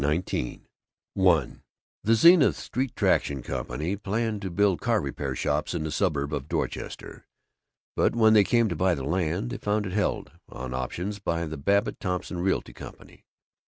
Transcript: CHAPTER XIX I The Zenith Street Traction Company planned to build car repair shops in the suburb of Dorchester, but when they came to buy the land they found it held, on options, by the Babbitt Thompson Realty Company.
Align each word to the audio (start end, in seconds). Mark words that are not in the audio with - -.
CHAPTER 0.03 0.35
XIX 0.35 0.61
I 1.19 1.49
The 2.03 2.15
Zenith 2.15 2.57
Street 2.57 2.95
Traction 2.95 3.43
Company 3.43 3.95
planned 3.95 4.41
to 4.41 4.49
build 4.49 4.81
car 4.81 4.99
repair 4.99 5.35
shops 5.35 5.75
in 5.75 5.83
the 5.83 5.91
suburb 5.91 6.33
of 6.33 6.47
Dorchester, 6.49 7.27
but 7.95 8.15
when 8.15 8.33
they 8.33 8.43
came 8.43 8.67
to 8.69 8.75
buy 8.75 8.95
the 8.95 9.03
land 9.03 9.51
they 9.51 9.57
found 9.59 9.85
it 9.85 9.91
held, 9.91 10.31
on 10.49 10.73
options, 10.73 11.19
by 11.19 11.45
the 11.45 11.55
Babbitt 11.55 11.99
Thompson 11.99 12.39
Realty 12.39 12.73
Company. 12.73 13.25